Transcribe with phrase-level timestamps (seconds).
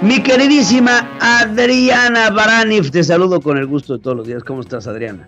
[0.00, 4.44] Mi queridísima Adriana Baranif, te saludo con el gusto de todos los días.
[4.44, 5.26] ¿Cómo estás, Adriana?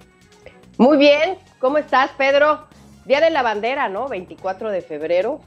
[0.78, 2.66] Muy bien, ¿cómo estás, Pedro?
[3.04, 4.08] Día de la bandera, ¿no?
[4.08, 5.40] 24 de febrero.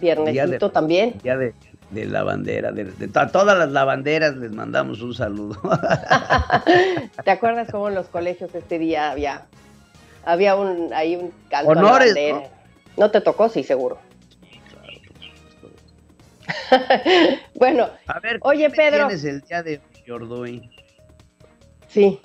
[0.00, 1.14] Viernesito de, también.
[1.22, 1.54] Día de,
[1.90, 5.56] de la bandera, de, de, a todas las lavanderas les mandamos un saludo.
[7.24, 9.46] ¿Te acuerdas cómo en los colegios este día había,
[10.24, 12.50] había un, ahí un canto Honores, a la bandera?
[12.96, 13.04] ¿no?
[13.04, 13.48] ¿No te tocó?
[13.48, 14.07] Sí, seguro.
[17.54, 19.06] bueno, a ver, oye Pedro.
[19.06, 20.70] tienes el día de Yordoy?
[21.88, 22.20] Sí.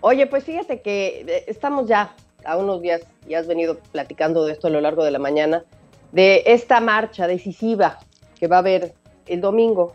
[0.00, 2.14] Oye, pues fíjate que eh, estamos ya
[2.44, 5.64] a unos días, y has venido platicando de esto a lo largo de la mañana,
[6.12, 7.98] de esta marcha decisiva
[8.38, 8.94] que va a haber
[9.26, 9.94] el domingo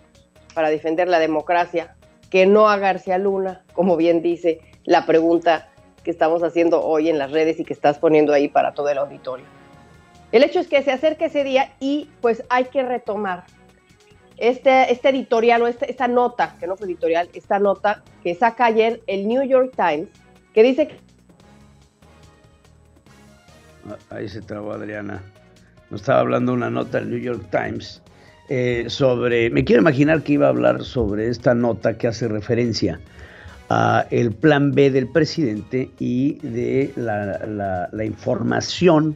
[0.53, 1.95] para defender la democracia,
[2.29, 5.69] que no a García Luna, como bien dice la pregunta
[6.03, 8.99] que estamos haciendo hoy en las redes y que estás poniendo ahí para todo el
[8.99, 9.45] auditorio.
[10.35, 13.45] El hecho es que se acerca ese día y pues hay que retomar
[14.35, 18.65] este, este editorial o este, esta nota, que no fue editorial, esta nota que saca
[18.65, 20.09] ayer el New York Times,
[20.53, 20.99] que dice que...
[24.09, 25.23] Ahí se trabó Adriana.
[25.89, 28.01] Nos estaba hablando una nota del New York Times
[28.49, 32.99] eh, sobre, me quiero imaginar que iba a hablar sobre esta nota que hace referencia
[33.69, 39.15] a el plan B del presidente y de la información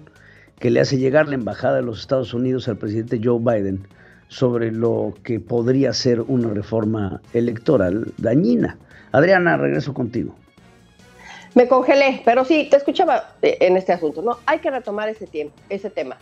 [0.59, 3.87] que le hace llegar la Embajada de los Estados Unidos al presidente Joe Biden
[4.27, 8.77] sobre lo que podría ser una reforma electoral dañina.
[9.11, 10.35] Adriana, regreso contigo.
[11.55, 14.37] Me congelé, pero sí, te escuchaba en este asunto, ¿no?
[14.45, 16.17] Hay que retomar ese, tiempo, ese tema.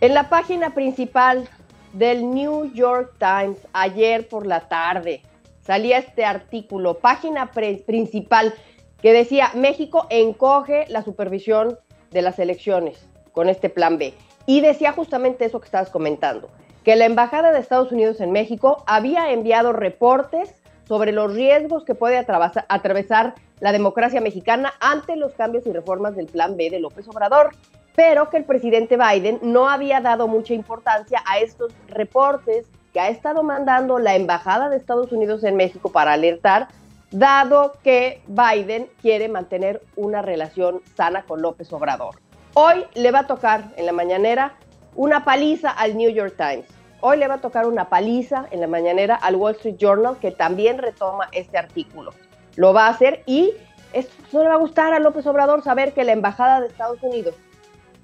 [0.00, 1.48] En la página principal
[1.94, 5.22] del New York Times, ayer por la tarde,
[5.62, 8.52] salía este artículo, página principal,
[9.00, 11.78] que decía, México encoge la supervisión
[12.10, 14.14] de las elecciones con este plan B.
[14.46, 16.50] Y decía justamente eso que estabas comentando,
[16.82, 20.52] que la Embajada de Estados Unidos en México había enviado reportes
[20.88, 26.26] sobre los riesgos que puede atravesar la democracia mexicana ante los cambios y reformas del
[26.26, 27.50] plan B de López Obrador,
[27.94, 33.08] pero que el presidente Biden no había dado mucha importancia a estos reportes que ha
[33.08, 36.66] estado mandando la Embajada de Estados Unidos en México para alertar,
[37.12, 42.16] dado que Biden quiere mantener una relación sana con López Obrador.
[42.54, 44.54] Hoy le va a tocar en la mañanera
[44.96, 46.66] una paliza al New York Times.
[47.00, 50.32] Hoy le va a tocar una paliza en la mañanera al Wall Street Journal, que
[50.32, 52.12] también retoma este artículo.
[52.56, 53.52] Lo va a hacer y
[53.92, 57.02] esto no le va a gustar a López Obrador saber que la Embajada de Estados
[57.02, 57.36] Unidos,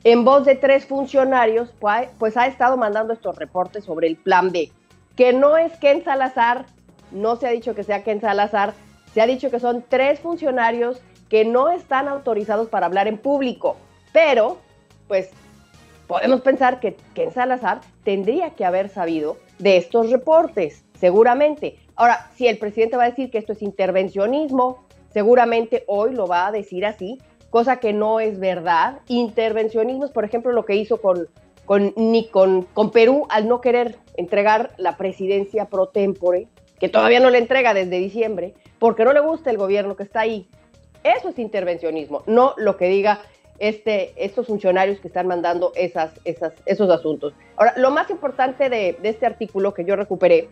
[0.05, 4.53] en voz de tres funcionarios, pues, pues ha estado mandando estos reportes sobre el plan
[4.53, 4.71] B,
[5.17, 6.67] que no es Ken Salazar,
[7.11, 8.75] no se ha dicho que sea Ken Salazar,
[9.13, 13.77] se ha dicho que son tres funcionarios que no están autorizados para hablar en público,
[14.15, 14.59] pero
[15.09, 15.31] pues
[16.07, 21.79] podemos pensar que Ken Salazar tendría que haber sabido de estos reportes, seguramente.
[21.97, 26.47] Ahora, si el presidente va a decir que esto es intervencionismo, seguramente hoy lo va
[26.47, 27.19] a decir así,
[27.51, 29.01] cosa que no es verdad.
[29.09, 31.27] Intervencionismo es, por ejemplo, lo que hizo con,
[31.65, 36.47] con, ni con, con Perú al no querer entregar la presidencia pro tempore,
[36.79, 40.21] que todavía no le entrega desde diciembre, porque no le gusta el gobierno que está
[40.21, 40.47] ahí.
[41.03, 43.21] Eso es intervencionismo, no lo que diga
[43.59, 47.35] este, estos funcionarios que están mandando esas, esas, esos asuntos.
[47.57, 50.49] Ahora, lo más importante de, este artículo que yo recuperé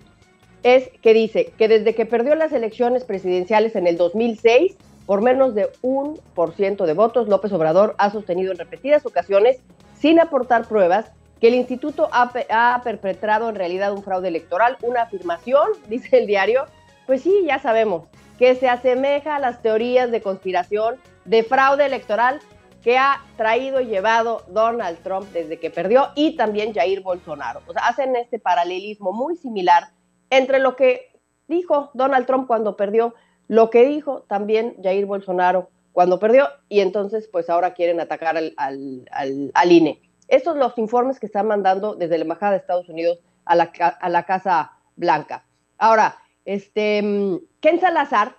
[0.62, 4.76] es que dice que desde que perdió las elecciones presidenciales en el 2006,
[5.06, 9.58] por menos de un por ciento de votos, López Obrador ha sostenido en repetidas ocasiones,
[9.98, 11.10] sin aportar pruebas,
[11.40, 16.66] que el instituto ha, perpetrado en realidad un fraude electoral, una afirmación, dice el diario,
[17.06, 18.04] pues sí, ya sabemos,
[18.38, 22.40] que se asemeja a las teorías de conspiración de fraude electoral
[22.82, 27.62] que ha traído y llevado Donald Trump desde que perdió y también Jair Bolsonaro.
[27.66, 29.90] O sea, hacen este paralelismo muy similar
[30.30, 31.12] entre lo que
[31.46, 33.14] dijo Donald Trump cuando perdió,
[33.46, 38.54] lo que dijo también Jair Bolsonaro cuando perdió y entonces pues ahora quieren atacar al,
[38.56, 40.02] al, INE.
[40.26, 43.64] Estos son los informes que están mandando desde la Embajada de Estados Unidos a la,
[44.00, 45.44] a la Casa Blanca.
[45.78, 48.36] Ahora, este, mm, Ken Salazar,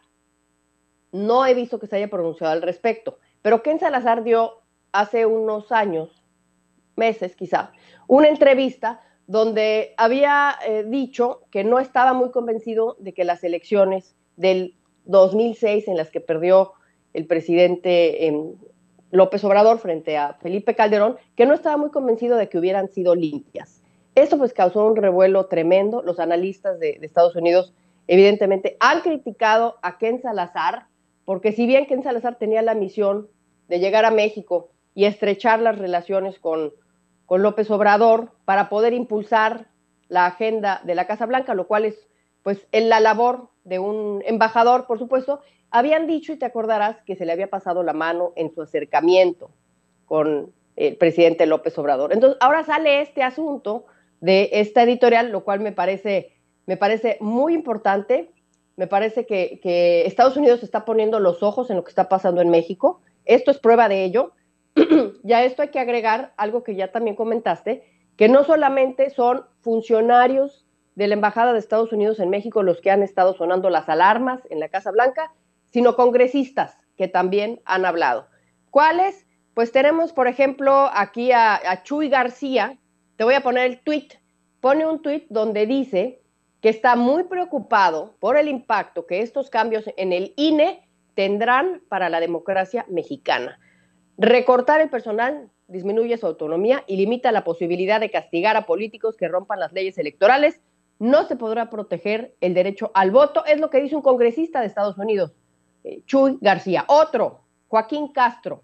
[1.12, 5.72] no he visto que se haya pronunciado al respecto, pero Ken Salazar dio hace unos
[5.72, 6.24] años,
[6.95, 7.72] meses quizá,
[8.07, 14.16] una entrevista donde había eh, dicho que no estaba muy convencido de que las elecciones
[14.36, 14.75] del
[15.06, 16.74] 2006 en las que perdió
[17.13, 18.56] el presidente em,
[19.12, 23.13] López Obrador frente a Felipe Calderón, que no estaba muy convencido de que hubieran sido
[23.13, 23.81] limpias.
[24.16, 26.01] Esto pues causó un revuelo tremendo.
[26.01, 27.74] Los analistas de, de Estados Unidos
[28.07, 30.88] evidentemente han criticado a Ken Salazar,
[31.25, 33.28] porque si bien Ken Salazar tenía la misión
[33.68, 36.74] de llegar a México y estrechar las relaciones con,
[37.25, 39.68] con López Obrador para poder impulsar
[40.07, 42.07] la agenda de la Casa Blanca, lo cual es
[42.44, 45.39] pues en la labor de un embajador, por supuesto,
[45.71, 49.50] habían dicho, y te acordarás, que se le había pasado la mano en su acercamiento
[50.06, 52.13] con el presidente López Obrador.
[52.13, 53.86] Entonces, ahora sale este asunto
[54.19, 56.33] de esta editorial, lo cual me parece,
[56.65, 58.30] me parece muy importante.
[58.75, 62.42] Me parece que, que Estados Unidos está poniendo los ojos en lo que está pasando
[62.42, 63.01] en México.
[63.25, 64.34] Esto es prueba de ello.
[65.24, 67.84] ya a esto hay que agregar algo que ya también comentaste,
[68.18, 70.66] que no solamente son funcionarios
[70.96, 74.42] de la Embajada de Estados Unidos en México los que han estado sonando las alarmas
[74.50, 75.34] en la Casa Blanca,
[75.72, 78.28] sino congresistas que también han hablado.
[78.70, 79.25] ¿Cuáles?
[79.54, 82.78] Pues tenemos, por ejemplo, aquí a, Chuy García,
[83.16, 84.08] te voy a poner el tweet,
[84.62, 86.22] pone un tweet donde dice
[86.62, 90.83] que está muy preocupado por el impacto que estos cambios en el INE
[91.15, 93.60] tendrán para la democracia mexicana.
[94.18, 99.27] Recortar el personal disminuye su autonomía y limita la posibilidad de castigar a políticos que
[99.27, 100.62] rompan las leyes electorales.
[101.00, 104.68] No se podrá proteger el derecho al voto, es lo que dice un congresista de
[104.68, 105.33] Estados Unidos,
[105.83, 106.86] eh, Chuy García.
[106.88, 108.63] Otro, Joaquín Castro,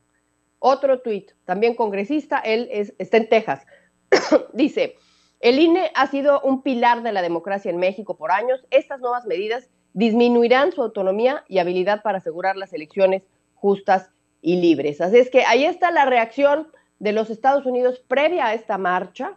[0.59, 3.65] otro tuit, también congresista, él está en Texas.
[4.53, 4.95] dice,
[5.39, 8.65] el INE ha sido un pilar de la democracia en México por años.
[8.71, 13.23] Estas nuevas medidas disminuirán su autonomía y habilidad para asegurar las elecciones
[13.55, 15.01] justas y libres.
[15.01, 16.67] Así es que ahí está la reacción
[16.99, 19.35] de los Estados Unidos previa a esta marcha,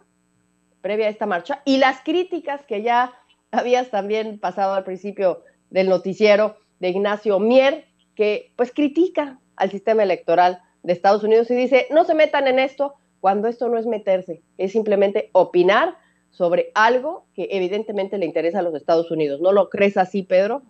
[0.81, 3.13] previa a esta marcha, y las críticas que ya
[3.51, 7.85] habías también pasado al principio del noticiero de Ignacio Mier,
[8.15, 12.59] que pues critica al sistema electoral de Estados Unidos y dice, no se metan en
[12.59, 15.95] esto cuando esto no es meterse, es simplemente opinar
[16.33, 19.39] sobre algo que evidentemente le interesa a los Estados Unidos.
[19.39, 20.63] ¿No lo crees así, Pedro?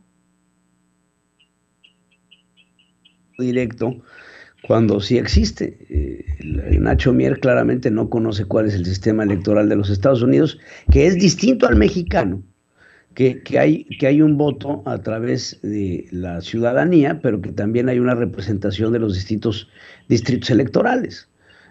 [3.38, 3.95] Directo,
[4.68, 5.77] cuando sí existe.
[5.89, 6.25] Eh,
[6.80, 10.60] Nacho Mier claramente no conoce cuál es el sistema electoral de los Estados Unidos,
[10.92, 12.44] que es distinto al mexicano,
[13.15, 18.00] que, hay, que hay un voto a través de la ciudadanía, pero que también hay
[18.00, 19.69] una representación de los distintos
[20.10, 21.30] distritos electorales.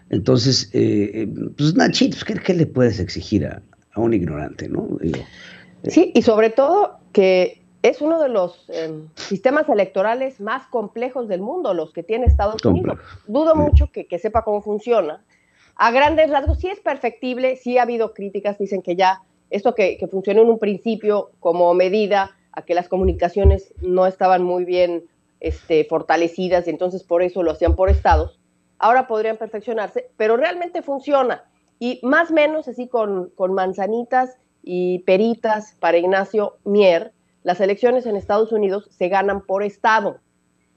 [0.09, 3.63] Entonces, eh, eh pues Nachito, ¿qué, ¿qué, le puedes exigir a,
[3.93, 4.89] a un ignorante, ¿no?
[5.85, 11.41] sí, y sobre todo que es uno de los em, sistemas electorales más complejos del
[11.41, 12.99] mundo, los que tiene Estados Unidos.
[13.27, 15.25] Dudo mucho que, sepa cómo funciona.
[15.75, 19.99] A grandes rasgos sí es perfectible, sí ha habido críticas, dicen que ya esto que,
[19.99, 25.05] que funcionó en un principio como medida a que las comunicaciones no estaban muy bien
[25.43, 28.39] este, fortalecidas y entonces por eso lo hacían por estados,
[28.79, 31.45] ahora podrían perfeccionarse, pero realmente funciona.
[31.83, 37.11] Y más o menos así con, con manzanitas y peritas para Ignacio Mier,
[37.43, 40.21] las elecciones en Estados Unidos se ganan por estado.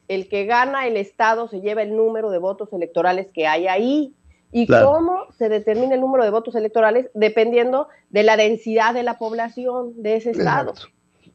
[0.07, 4.15] El que gana el estado se lleva el número de votos electorales que hay ahí.
[4.51, 7.11] ¿Y cómo se determina el número de votos electorales?
[7.13, 10.73] Dependiendo de la densidad de la población de ese estado.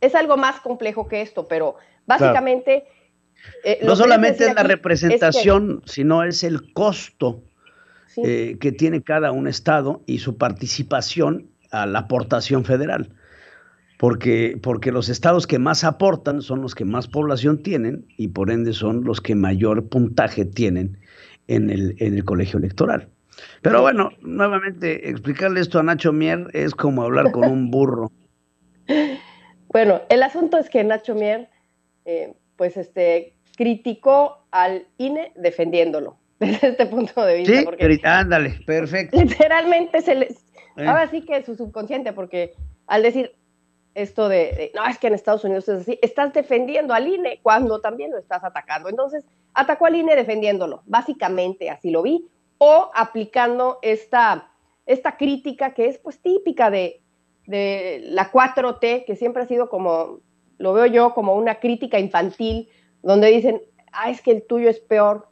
[0.00, 2.89] Es algo más complejo que esto, pero básicamente...
[3.62, 7.45] Eh, no solamente es la representación, sino es el costo
[8.17, 13.14] eh, que tiene cada un estado y su participación a la aportación federal.
[13.99, 18.50] Porque, porque los estados que más aportan son los que más población tienen y por
[18.50, 20.99] ende son los que mayor puntaje tienen
[21.49, 23.09] en el, en el colegio electoral.
[23.62, 28.11] Pero bueno, nuevamente, explicarle esto a Nacho Mier es como hablar con un burro.
[29.73, 31.49] Bueno, el asunto es que Nacho Mier,
[32.05, 37.59] eh, pues este, criticó al INE defendiéndolo desde este punto de vista.
[37.59, 39.17] Sí, porque ándale, perfecto.
[39.17, 40.31] Literalmente se les...
[40.77, 40.87] Eh.
[40.87, 42.55] Ahora sí que es su subconsciente, porque
[42.87, 43.33] al decir,
[43.95, 47.41] esto de, de, no, es que en Estados Unidos es así, estás defendiendo al INE
[47.43, 48.89] cuando también lo estás atacando.
[48.89, 52.27] Entonces, atacó al INE defendiéndolo, básicamente así lo vi,
[52.59, 54.51] o aplicando esta,
[54.87, 57.03] esta crítica que es pues típica de,
[57.47, 60.21] de la 4T, que siempre ha sido como,
[60.59, 62.69] lo veo yo como una crítica infantil,
[63.03, 63.61] donde dicen,
[63.93, 65.30] ah, es que el tuyo es peor,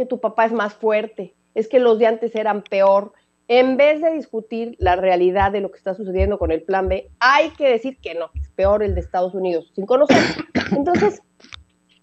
[0.00, 3.12] que tu papá es más fuerte, es que los de antes eran peor.
[3.48, 7.10] En vez de discutir la realidad de lo que está sucediendo con el plan B,
[7.20, 10.16] hay que decir que no, es peor el de Estados Unidos, sin conocer.
[10.72, 11.20] Entonces,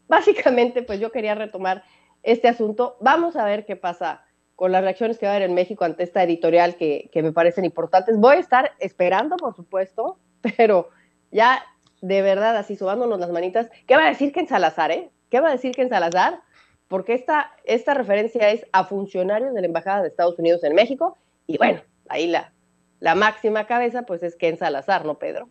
[0.08, 1.84] básicamente, pues yo quería retomar
[2.22, 2.98] este asunto.
[3.02, 4.24] Vamos a ver qué pasa
[4.56, 7.32] con las reacciones que va a haber en México ante esta editorial que, que me
[7.32, 8.16] parecen importantes.
[8.20, 10.20] Voy a estar esperando, por supuesto,
[10.56, 10.90] pero
[11.32, 11.64] ya
[12.02, 15.10] de verdad, así subándonos las manitas, ¿qué va a decir que en Salazar, eh?
[15.32, 16.42] ¿Qué va a decir que en Salazar?
[16.88, 21.18] Porque esta, esta referencia es a funcionarios de la Embajada de Estados Unidos en México,
[21.46, 22.52] y bueno, ahí la,
[23.00, 25.50] la máxima cabeza, pues es Ken Salazar, ¿no, Pedro?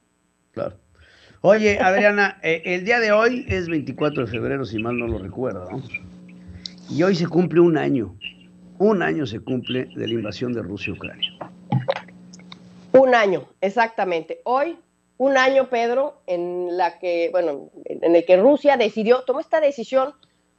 [0.52, 0.76] Claro.
[1.42, 5.18] Oye, Adriana, eh, el día de hoy es 24 de febrero, si mal no lo
[5.18, 5.82] recuerdo, ¿no?
[6.90, 8.16] Y hoy se cumple un año.
[8.78, 11.30] Un año se cumple de la invasión de Rusia a Ucrania.
[12.92, 14.40] Un año, exactamente.
[14.44, 14.76] Hoy,
[15.18, 20.14] un año, Pedro, en la que, bueno, en el que Rusia decidió, tomó esta decisión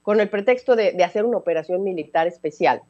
[0.07, 2.81] con el pretexto de, hacer una operación militar especial,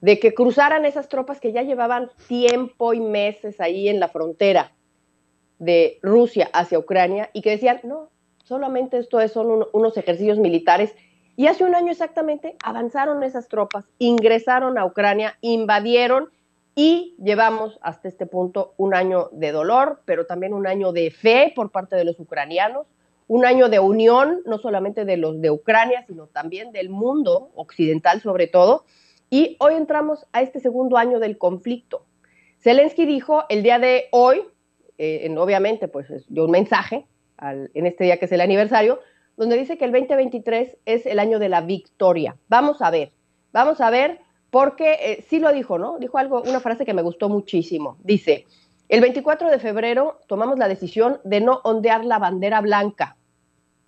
[0.00, 4.72] de que cruzaran esas tropas que ya llevaban tiempo y meses ahí en la frontera
[5.58, 8.08] de Rusia hacia Ucrania y que decían, no,
[8.44, 10.94] solamente esto es, son un, unos ejercicios militares.
[11.36, 16.30] Y hace un año exactamente avanzaron esas tropas, ingresaron a Ucrania, invadieron
[16.74, 21.52] y llevamos hasta este punto un año de dolor, pero también un año de fe
[21.54, 22.86] por parte de los ucranianos,
[23.28, 28.20] un año de unión, no solamente de los de Ucrania, sino también del mundo occidental
[28.20, 28.84] sobre todo.
[29.30, 32.06] Y hoy entramos a este segundo año del conflicto.
[32.60, 34.42] Zelensky dijo el día de hoy,
[34.98, 37.06] eh, en, obviamente, pues dio un mensaje
[37.38, 39.00] en este día que es el aniversario,
[39.36, 42.36] donde dice que el 2023 es el año de la victoria.
[42.48, 43.12] Vamos a ver,
[43.52, 45.98] vamos a ver, porque eh, sí lo dijo, ¿no?
[45.98, 47.98] Dijo algo, una frase que me gustó muchísimo.
[48.02, 48.46] Dice,
[48.88, 53.16] el 24 de febrero tomamos la decisión de no ondear la bandera blanca,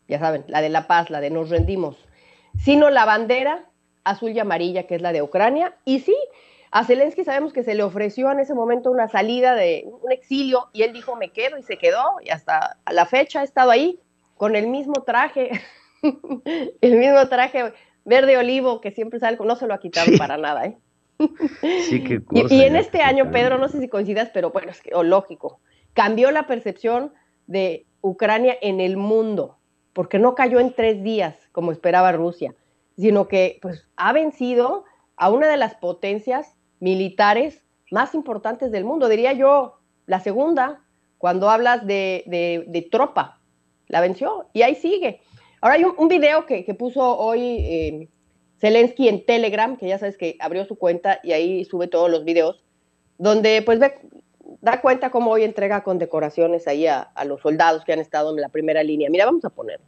[0.09, 1.97] ya saben, la de la paz, la de nos rendimos,
[2.59, 3.67] sino la bandera
[4.05, 5.77] azul y amarilla, que es la de Ucrania.
[5.85, 6.17] Y sí,
[6.71, 10.69] a Zelensky sabemos que se le ofreció en ese momento una salida de un exilio
[10.73, 13.71] y él dijo, me quedo y se quedó y hasta a la fecha ha estado
[13.71, 14.01] ahí
[14.37, 15.51] con el mismo traje,
[16.81, 17.73] el mismo traje
[18.05, 20.17] verde olivo que siempre sale, no se lo ha quitado sí.
[20.17, 20.79] para nada, ¿eh?
[21.89, 24.71] Sí, qué cosa, y, y, en este año, Pedro, no sé si coincidas, pero bueno,
[24.71, 25.61] es que, lógico,
[25.95, 27.13] cambió la percepción
[27.47, 29.59] de Ucrania en el mundo,
[29.93, 32.55] porque no cayó en tres días, como esperaba Rusia,
[32.97, 34.85] sino que pues, ha vencido
[35.17, 40.85] a una de las potencias militares más importantes del mundo, diría yo, la segunda,
[41.19, 43.41] cuando hablas de, de, de tropa,
[43.89, 45.21] la venció y ahí sigue.
[45.61, 48.09] Ahora hay un, un video que, que, puso hoy eh,
[48.61, 52.25] Zelensky en Telegram, que ya sabes que abrió su cuenta y ahí sube todos los
[52.25, 52.65] videos,
[53.19, 53.95] donde pues ve,
[54.61, 58.49] da cuenta cómo hoy entrega condecoraciones ahí a, los soldados que han estado en la
[58.49, 59.11] primera línea.
[59.11, 59.87] Mira, vamos a ponerlo.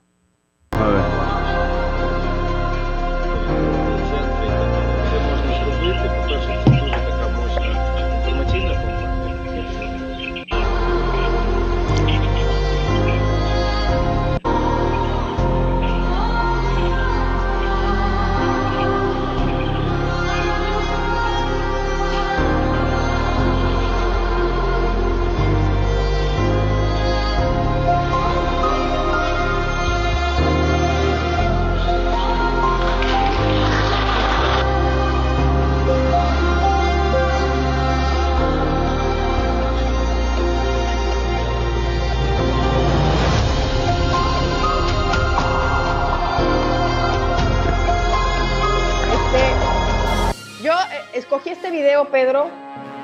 [51.70, 52.48] Este video, Pedro,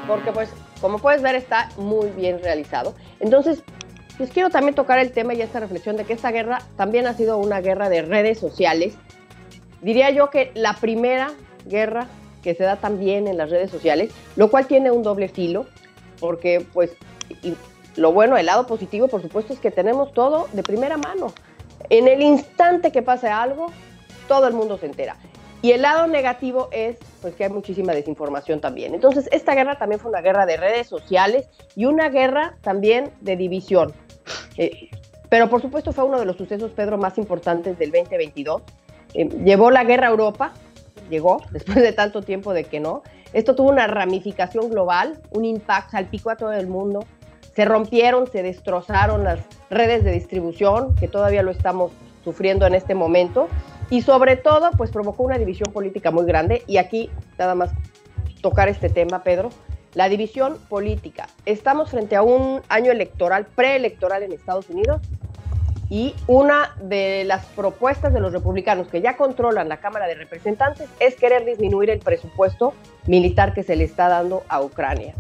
[0.09, 2.95] porque pues, como puedes ver, está muy bien realizado.
[3.21, 3.63] Entonces,
[4.19, 7.15] les quiero también tocar el tema y esta reflexión de que esta guerra también ha
[7.15, 8.95] sido una guerra de redes sociales.
[9.83, 11.31] Diría yo que la primera
[11.67, 12.09] guerra
[12.43, 15.67] que se da también en las redes sociales, lo cual tiene un doble filo,
[16.19, 16.91] porque pues
[17.95, 21.33] lo bueno, el lado positivo, por supuesto, es que tenemos todo de primera mano.
[21.89, 23.67] En el instante que pase algo,
[24.27, 25.17] todo el mundo se entera.
[25.63, 28.95] Y el lado negativo es pues que hay muchísima desinformación también.
[28.95, 33.37] Entonces, esta guerra también fue una guerra de redes sociales y una guerra también de
[33.37, 33.93] división.
[34.57, 34.91] Eh,
[35.29, 38.63] pero por supuesto fue uno de los sucesos, Pedro, más importantes del 2022.
[39.15, 40.53] Eh, llevó la guerra a Europa,
[41.11, 43.03] llegó después de tanto tiempo de que no.
[43.33, 47.01] Esto tuvo una ramificación global, un impacto, salpicó a todo el mundo.
[47.57, 51.91] se rompieron, se destrozaron las redes de distribución, que todavía lo estamos
[52.23, 53.49] sufriendo en este momento,
[53.91, 57.71] y sobre todo, pues provocó una división política muy grande, y aquí nada más
[58.41, 59.51] tocar este tema, Pedro,
[59.95, 61.27] la división política.
[61.47, 65.01] Estamos frente a un año electoral, preelectoral en Estados Unidos,
[65.89, 70.89] y una de las propuestas de los republicanos que ya controlan la Cámara de Representantes
[70.99, 72.75] es querer disminuir el presupuesto
[73.07, 75.15] militar que se le está dando a Ucrania.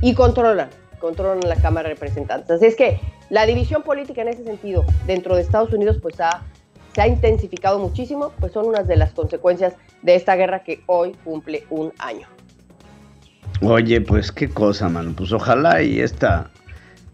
[0.00, 0.68] Y controlan,
[1.00, 2.50] controlan la Cámara de Representantes.
[2.50, 6.44] Así es que la división política en ese sentido dentro de Estados Unidos pues ha,
[6.98, 11.12] se ha intensificado muchísimo, pues son unas de las consecuencias de esta guerra que hoy
[11.22, 12.26] cumple un año.
[13.62, 15.12] Oye, pues qué cosa, mano.
[15.16, 16.50] Pues ojalá y esta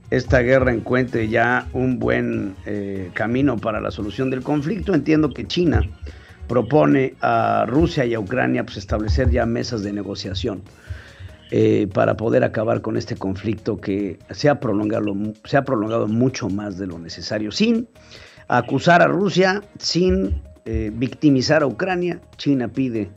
[0.08, 4.94] esta guerra encuentre ya un buen eh, camino para la solución del conflicto.
[4.94, 5.82] Entiendo que China
[6.48, 10.62] propone a Rusia y a Ucrania pues, establecer ya mesas de negociación
[11.50, 15.14] eh, para poder acabar con este conflicto que se ha, prolongado,
[15.44, 17.86] se ha prolongado mucho más de lo necesario, sin
[18.48, 22.20] acusar a Rusia, sin eh, victimizar a Ucrania.
[22.36, 23.10] China pide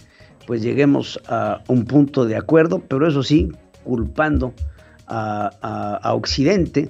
[0.47, 3.51] pues lleguemos a un punto de acuerdo, pero eso sí,
[3.83, 4.53] culpando
[5.05, 6.89] a, Occidente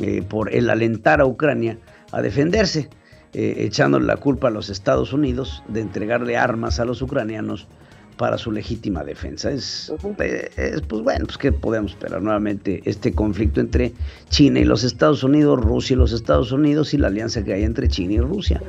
[0.00, 1.78] eh, por el alentar a Ucrania
[2.12, 2.88] a defenderse,
[3.34, 7.68] eh, echándole la culpa a los Estados Unidos de entregarle armas a los ucranianos
[8.16, 9.50] para su legítima defensa.
[9.50, 13.92] Es, eh, es, pues bueno, pues qué podemos esperar nuevamente este conflicto entre
[14.30, 17.64] China y los Estados Unidos, Rusia y los Estados Unidos y la alianza que hay
[17.64, 18.62] entre China y Rusia.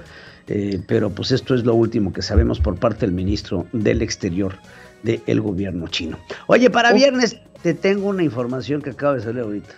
[0.88, 4.56] pero pues esto es lo último que sabemos por parte del ministro del Exterior
[5.04, 6.18] del gobierno chino.
[6.48, 9.74] Oye, para viernes te tengo una información que acaba de salir ahorita.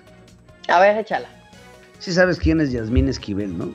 [0.67, 1.27] A ver, échala.
[1.99, 3.73] Sí sabes quién es Yasmín Esquivel, ¿no?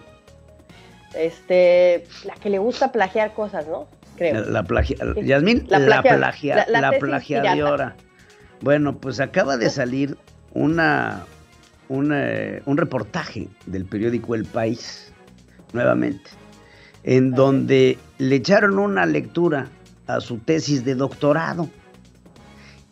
[1.15, 3.87] Este, la que le gusta plagiar cosas, ¿no?
[4.17, 4.45] Creo.
[4.45, 7.97] La, plagia, Yasmín, la, plagia, la, plagiadora.
[8.61, 10.17] Bueno, pues acaba de salir
[10.53, 11.25] una,
[11.89, 15.13] un reportaje del periódico El País,
[15.73, 16.31] nuevamente,
[17.03, 19.69] en donde le echaron una lectura
[20.07, 21.69] a su tesis de doctorado.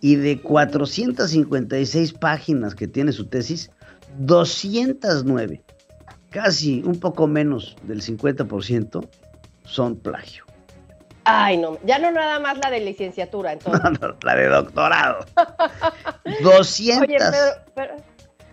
[0.04, 3.70] Y de 456 páginas que tiene su tesis,
[4.18, 5.62] 209,
[6.30, 9.08] casi un poco menos del 50%,
[9.64, 10.44] son plagio.
[11.24, 13.82] Ay, no, ya no nada más la de licenciatura, entonces.
[14.22, 15.24] la de doctorado.
[16.42, 17.02] 200.
[17.08, 17.18] Oye,
[17.74, 17.96] pero,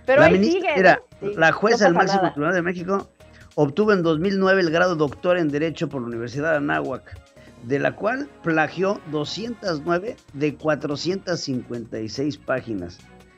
[0.05, 0.69] pero, ahí sigue.
[0.75, 3.09] Mira, la jueza del máximo tribunal de México
[3.55, 7.17] obtuvo en 2009 el grado doctor en Derecho por la Universidad de Anáhuac
[7.63, 12.97] de la cual plagió 209 de 456 páginas,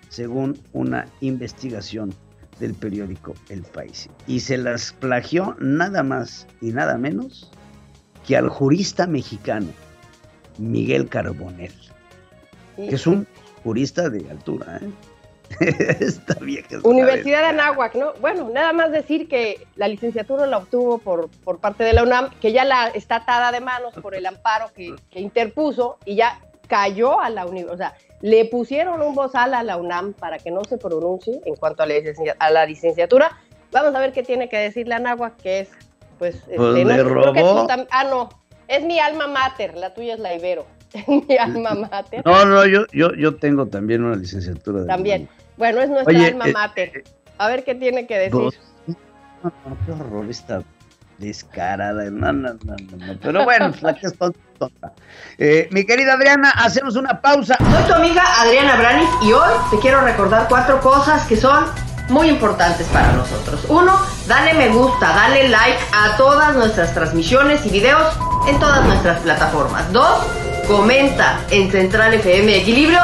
[0.09, 2.13] según una investigación
[2.59, 4.09] del periódico El País.
[4.27, 7.51] Y se las plagió nada más y nada menos
[8.25, 9.67] que al jurista mexicano
[10.57, 11.73] Miguel Carbonell,
[12.75, 13.27] que es un
[13.63, 14.79] jurista de altura.
[14.81, 14.91] ¿eh?
[15.99, 16.35] Esta
[16.83, 18.13] Universidad de Anáhuac, ¿no?
[18.21, 22.29] Bueno, nada más decir que la licenciatura la obtuvo por, por parte de la UNAM,
[22.39, 27.19] que ya la está atada de manos por el amparo que, interpuso y ya cayó
[27.19, 27.73] a la universidad.
[27.73, 31.55] O sea, le pusieron un bozal a la UNAM para que no se pronuncie en
[31.55, 33.37] cuanto a la, licenciatura, a la licenciatura.
[33.71, 35.69] Vamos a ver qué tiene que decir la Anáhuac, que es,
[36.21, 37.67] pues, pues este, le robó.
[37.89, 38.29] ah, no,
[38.67, 40.67] es mi alma mater, la tuya es la Ibero.
[41.07, 42.21] mi alma mater.
[42.23, 44.85] No, no, yo, yo, yo tengo también una licenciatura.
[44.85, 45.27] también.
[45.57, 46.91] Bueno, es nuestra alma eh, mater.
[46.95, 47.03] Eh,
[47.39, 48.53] a ver qué tiene que decir.
[48.85, 49.51] No,
[49.83, 50.61] qué horror esta
[51.17, 52.03] descarada.
[52.11, 53.17] No, no, no, no.
[53.19, 54.93] Pero bueno, la que es tonta.
[55.39, 57.57] Eh, mi querida Adriana, hacemos una pausa.
[57.57, 61.65] Soy tu amiga Adriana Brani y hoy te quiero recordar cuatro cosas que son
[62.09, 63.65] muy importantes para nosotros.
[63.69, 68.13] Uno, dale me gusta, dale like a todas nuestras transmisiones y videos
[68.47, 69.91] en todas nuestras plataformas.
[69.91, 70.19] Dos,
[70.67, 73.01] comenta en Central FM Equilibrio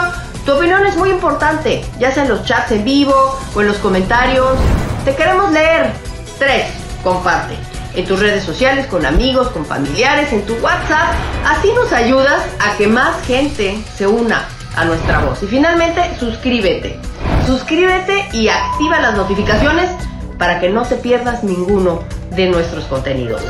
[0.48, 3.76] tu opinión es muy importante, ya sea en los chats en vivo o en los
[3.80, 4.58] comentarios.
[5.04, 5.92] Te queremos leer.
[6.40, 6.64] 3.
[7.04, 7.56] Comparte.
[7.96, 11.14] En tus redes sociales, con amigos, con familiares, en tu WhatsApp.
[11.46, 15.44] Así nos ayudas a que más gente se una a nuestra voz.
[15.44, 16.98] Y finalmente, suscríbete.
[17.46, 19.90] Suscríbete y activa las notificaciones
[20.38, 22.04] para que no te pierdas ninguno
[22.36, 23.42] de nuestros contenidos.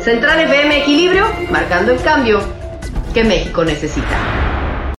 [0.00, 2.40] Central FM Equilibrio, marcando el cambio
[3.14, 4.43] que México necesita.